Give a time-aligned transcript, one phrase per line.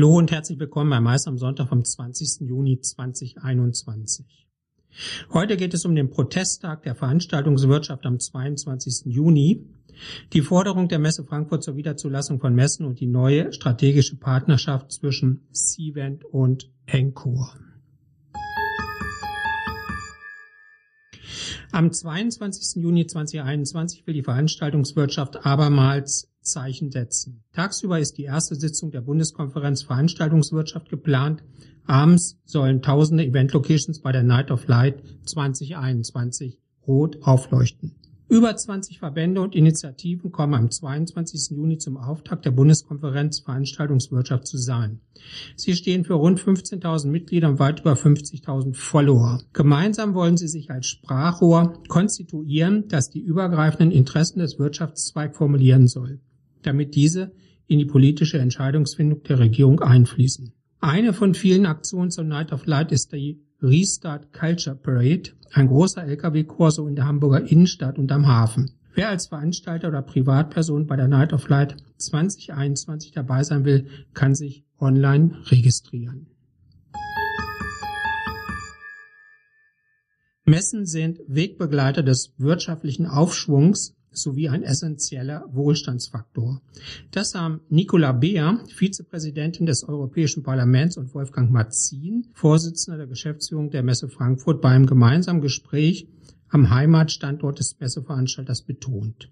[0.00, 2.48] Hallo und herzlich willkommen bei Mais am Sonntag vom 20.
[2.48, 4.48] Juni 2021.
[5.30, 9.12] Heute geht es um den Protesttag der Veranstaltungswirtschaft am 22.
[9.12, 9.66] Juni,
[10.32, 15.42] die Forderung der Messe Frankfurt zur Wiederzulassung von Messen und die neue strategische Partnerschaft zwischen
[15.52, 17.60] Cvent und Encore.
[21.72, 22.82] Am 22.
[22.82, 27.42] Juni 2021 will die Veranstaltungswirtschaft abermals Zeichen setzen.
[27.52, 31.42] Tagsüber ist die erste Sitzung der Bundeskonferenz Veranstaltungswirtschaft geplant.
[31.86, 37.96] Abends sollen tausende Event-Locations bei der Night of Light 2021 rot aufleuchten.
[38.30, 41.50] Über 20 Verbände und Initiativen kommen am 22.
[41.50, 45.00] Juni zum Auftakt der Bundeskonferenz Veranstaltungswirtschaft zusammen.
[45.56, 49.40] Sie stehen für rund 15.000 Mitglieder und weit über 50.000 Follower.
[49.52, 56.20] Gemeinsam wollen sie sich als Sprachrohr konstituieren, das die übergreifenden Interessen des Wirtschaftszweigs formulieren soll
[56.62, 57.32] damit diese
[57.66, 60.52] in die politische Entscheidungsfindung der Regierung einfließen.
[60.80, 66.04] Eine von vielen Aktionen zur Night of Light ist die Restart Culture Parade, ein großer
[66.04, 68.72] Lkw-Korso in der Hamburger Innenstadt und am Hafen.
[68.94, 74.34] Wer als Veranstalter oder Privatperson bei der Night of Light 2021 dabei sein will, kann
[74.34, 76.26] sich online registrieren.
[80.44, 86.60] Messen sind Wegbegleiter des wirtschaftlichen Aufschwungs sowie ein essentieller Wohlstandsfaktor.
[87.10, 93.82] Das haben Nicola Beer, Vizepräsidentin des Europäischen Parlaments und Wolfgang Matzin, Vorsitzender der Geschäftsführung der
[93.82, 96.08] Messe Frankfurt, beim gemeinsamen Gespräch
[96.48, 99.30] am Heimatstandort des Messeveranstalters betont.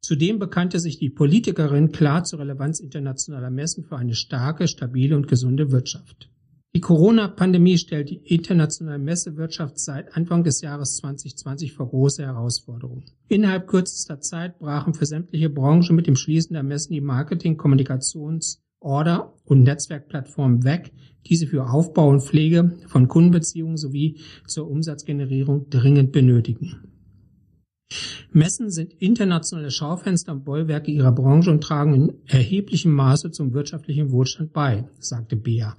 [0.00, 5.26] Zudem bekannte sich die Politikerin klar zur Relevanz internationaler Messen für eine starke, stabile und
[5.26, 6.28] gesunde Wirtschaft.
[6.76, 13.04] Die Corona-Pandemie stellt die internationale Messewirtschaft seit Anfang des Jahres 2020 vor große Herausforderungen.
[13.28, 18.60] Innerhalb kürzester Zeit brachen für sämtliche Branchen mit dem Schließen der Messen die Marketing-, Kommunikations-,
[18.78, 20.92] Order- und Netzwerkplattformen weg,
[21.24, 26.76] diese für Aufbau und Pflege von Kundenbeziehungen sowie zur Umsatzgenerierung dringend benötigen.
[28.32, 34.12] Messen sind internationale Schaufenster und Bollwerke ihrer Branche und tragen in erheblichem Maße zum wirtschaftlichen
[34.12, 35.74] Wohlstand bei, sagte Bea.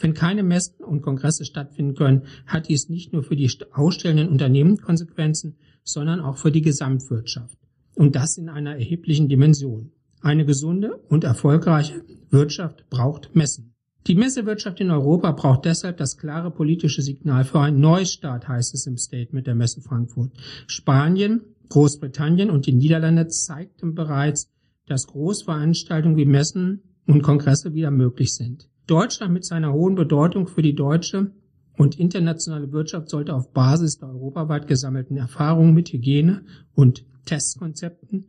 [0.00, 4.78] Wenn keine Messen und Kongresse stattfinden können, hat dies nicht nur für die ausstellenden Unternehmen
[4.78, 7.58] Konsequenzen, sondern auch für die Gesamtwirtschaft.
[7.94, 9.92] Und das in einer erheblichen Dimension.
[10.22, 13.74] Eine gesunde und erfolgreiche Wirtschaft braucht Messen.
[14.06, 18.86] Die Messewirtschaft in Europa braucht deshalb das klare politische Signal für einen Neustart, heißt es
[18.86, 20.32] im Statement der Messe Frankfurt.
[20.66, 24.50] Spanien, Großbritannien und die Niederlande zeigten bereits,
[24.86, 28.69] dass Großveranstaltungen wie Messen und Kongresse wieder möglich sind.
[28.90, 31.30] Deutschland mit seiner hohen Bedeutung für die deutsche
[31.76, 36.42] und internationale Wirtschaft sollte auf Basis der europaweit gesammelten Erfahrungen mit Hygiene
[36.74, 38.26] und Testkonzepten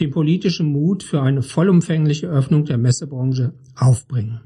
[0.00, 4.40] den politischen Mut für eine vollumfängliche Öffnung der Messebranche aufbringen.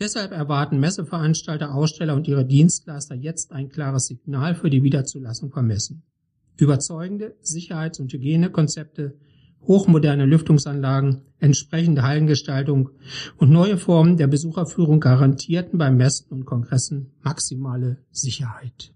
[0.00, 5.66] Deshalb erwarten Messeveranstalter, Aussteller und ihre Dienstleister jetzt ein klares Signal für die Wiederzulassung von
[5.66, 6.04] Messen.
[6.56, 9.16] Überzeugende Sicherheits- und Hygienekonzepte
[9.66, 12.90] hochmoderne Lüftungsanlagen, entsprechende Hallengestaltung
[13.36, 18.92] und neue Formen der Besucherführung garantierten beim Messen und Kongressen maximale Sicherheit.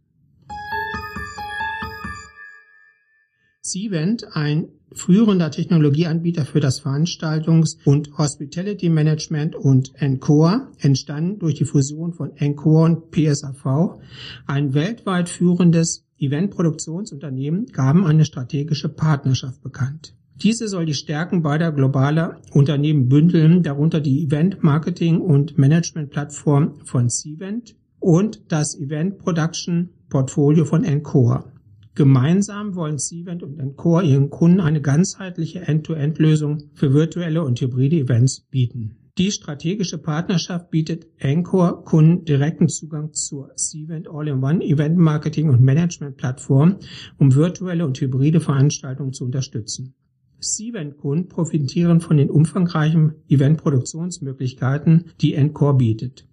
[3.63, 11.67] Cvent, ein führender Technologieanbieter für das Veranstaltungs- und Hospitality Management und Encore, entstanden durch die
[11.67, 14.01] Fusion von Encore und PSAV,
[14.47, 20.15] ein weltweit führendes Eventproduktionsunternehmen, gaben eine strategische Partnerschaft bekannt.
[20.43, 26.77] Diese soll die Stärken beider globaler Unternehmen bündeln, darunter die Event Marketing und Management Plattform
[26.85, 31.53] von Cvent und das Event Production Portfolio von Encore.
[31.97, 38.43] Gemeinsam wollen Cvent und Encore ihren Kunden eine ganzheitliche End-to-End-Lösung für virtuelle und hybride Events
[38.49, 38.95] bieten.
[39.19, 46.17] Die strategische Partnerschaft bietet Encore Kunden direkten Zugang zur Cvent All-in-One Event Marketing und Management
[46.17, 46.77] Plattform,
[47.19, 49.97] um virtuelle und hybride Veranstaltungen zu unterstützen.
[50.41, 56.27] C-Event-Kunden profitieren von den umfangreichen Event-Produktionsmöglichkeiten, die Encore bietet,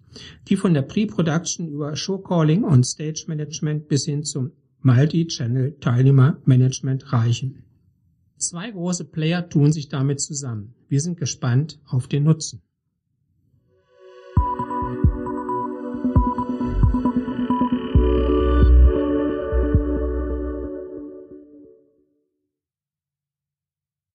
[0.48, 7.64] die von der Pre-Production über Showcalling und Stage Management bis hin zum Multi-Channel Teilnehmermanagement reichen.
[8.36, 10.74] Zwei große Player tun sich damit zusammen.
[10.88, 12.60] Wir sind gespannt auf den Nutzen.